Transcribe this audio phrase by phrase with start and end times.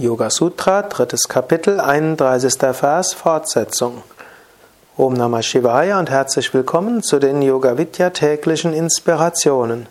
[0.00, 2.54] Yoga Sutra, drittes Kapitel, 31.
[2.72, 4.02] Vers, Fortsetzung.
[4.96, 9.88] Om Namah Shivaya und herzlich willkommen zu den Yoga Vidya täglichen Inspirationen.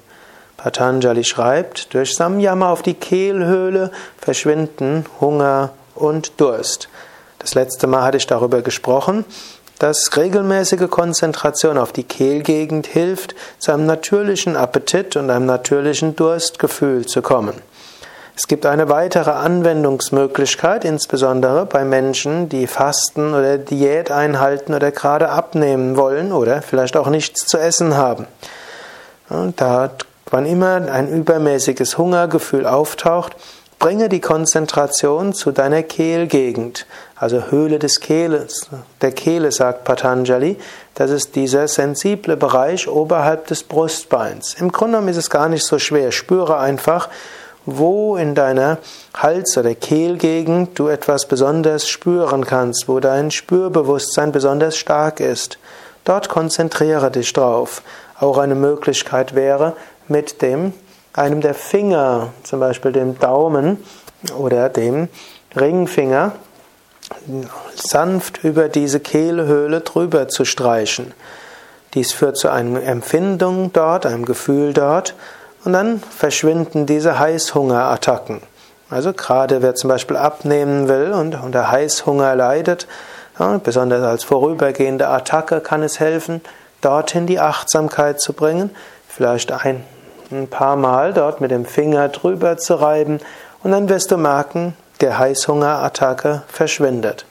[0.58, 6.90] Patanjali schreibt, durch Samyama auf die Kehlhöhle verschwinden Hunger und Durst.
[7.38, 9.26] Das letzte Mal hatte ich darüber gesprochen,
[9.78, 17.06] dass regelmäßige Konzentration auf die Kehlgegend hilft, zu einem natürlichen Appetit und einem natürlichen Durstgefühl
[17.06, 17.62] zu kommen.
[18.42, 25.28] Es gibt eine weitere Anwendungsmöglichkeit, insbesondere bei Menschen, die Fasten oder Diät einhalten oder gerade
[25.28, 28.28] abnehmen wollen oder vielleicht auch nichts zu essen haben.
[29.58, 29.92] Da,
[30.30, 33.36] wann immer ein übermäßiges Hungergefühl auftaucht,
[33.78, 36.86] bringe die Konzentration zu deiner Kehlgegend,
[37.18, 38.70] also Höhle des Kehles,
[39.02, 40.58] der Kehle, sagt Patanjali.
[40.96, 44.54] Das ist dieser sensible Bereich oberhalb des Brustbeins.
[44.54, 46.14] Im Grunde genommen ist es gar nicht so schwer.
[46.14, 47.10] Spüre einfach,
[47.78, 48.78] wo in deiner
[49.16, 55.60] Hals- oder Kehlgegend du etwas besonders spüren kannst, wo dein Spürbewusstsein besonders stark ist.
[56.06, 57.82] Dort konzentriere dich drauf.
[58.20, 59.74] Auch eine Möglichkeit wäre,
[60.08, 60.74] mit dem,
[61.14, 63.84] einem der Finger, zum Beispiel dem Daumen
[64.38, 65.08] oder dem
[65.56, 66.34] Ringfinger,
[67.76, 71.14] sanft über diese Kehlhöhle drüber zu streichen.
[71.94, 75.16] Dies führt zu einer Empfindung dort, einem Gefühl dort,
[75.66, 78.42] und dann verschwinden diese Heißhungerattacken.
[78.90, 82.88] Also gerade wer zum Beispiel abnehmen will und unter Heißhunger leidet,
[83.38, 86.42] ja, besonders als vorübergehende Attacke kann es helfen,
[86.82, 88.72] dorthin die Achtsamkeit zu bringen,
[89.08, 89.84] vielleicht ein,
[90.32, 93.20] ein paar Mal dort mit dem Finger drüber zu reiben
[93.64, 97.26] und dann wirst du merken, der Heißhungerattacke verschwindet.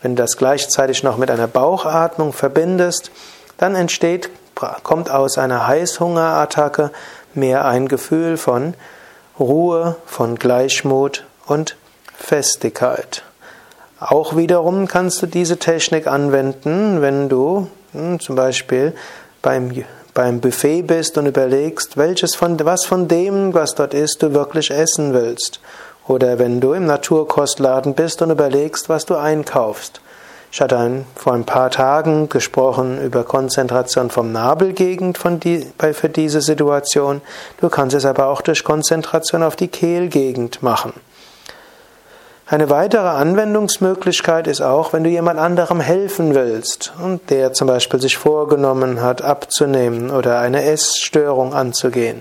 [0.00, 3.12] Wenn du das gleichzeitig noch mit einer Bauchatmung verbindest,
[3.58, 4.30] dann entsteht,
[4.82, 6.90] kommt aus einer Heißhungerattacke
[7.36, 8.74] mehr ein Gefühl von
[9.38, 11.76] Ruhe, von Gleichmut und
[12.16, 13.24] Festigkeit.
[13.98, 18.94] Auch wiederum kannst du diese Technik anwenden, wenn du hm, zum Beispiel
[19.42, 19.84] beim,
[20.14, 24.70] beim Buffet bist und überlegst, welches von, was von dem, was dort ist, du wirklich
[24.70, 25.60] essen willst.
[26.08, 30.00] Oder wenn du im Naturkostladen bist und überlegst, was du einkaufst.
[30.54, 36.10] Ich hatte vor ein paar Tagen gesprochen über Konzentration vom Nabelgegend von die, bei, für
[36.10, 37.22] diese Situation.
[37.58, 40.92] Du kannst es aber auch durch Konzentration auf die Kehlgegend machen.
[42.46, 48.02] Eine weitere Anwendungsmöglichkeit ist auch, wenn du jemand anderem helfen willst und der zum Beispiel
[48.02, 52.20] sich vorgenommen hat, abzunehmen oder eine Essstörung anzugehen.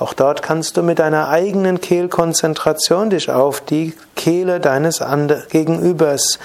[0.00, 5.00] Auch dort kannst du mit deiner eigenen Kehlkonzentration dich auf die Kehle deines
[5.48, 6.40] Gegenübers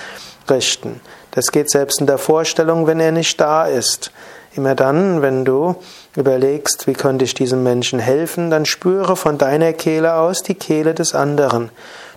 [0.47, 1.01] richten.
[1.35, 4.11] Das geht selbst in der Vorstellung, wenn er nicht da ist.
[4.55, 5.75] Immer dann, wenn du
[6.15, 10.93] überlegst, wie könnte ich diesem Menschen helfen, dann spüre von deiner Kehle aus die Kehle
[10.93, 11.71] des anderen.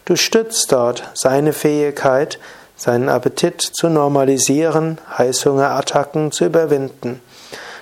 [0.04, 2.38] Du stützt dort seine Fähigkeit,
[2.76, 7.22] seinen Appetit zu normalisieren, Heißhungerattacken zu überwinden.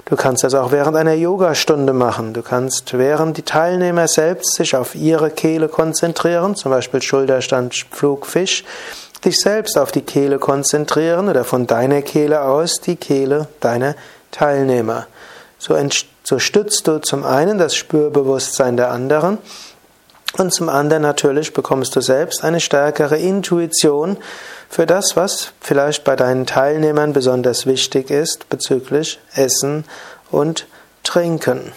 [0.04, 2.32] Du kannst das auch während einer Yogastunde machen.
[2.32, 8.26] Du kannst während die Teilnehmer selbst sich auf ihre Kehle konzentrieren, zum Beispiel Schulterstand, Flug,
[8.26, 8.64] Fisch,
[9.24, 13.94] dich selbst auf die Kehle konzentrieren oder von deiner Kehle aus die Kehle deiner
[14.30, 15.06] Teilnehmer.
[15.58, 15.76] So,
[16.24, 19.38] so stützt du zum einen das Spürbewusstsein der anderen
[20.36, 24.16] und zum anderen natürlich bekommst du selbst eine stärkere Intuition
[24.68, 29.84] für das, was vielleicht bei deinen Teilnehmern besonders wichtig ist bezüglich Essen
[30.30, 30.66] und
[31.04, 31.72] Trinken.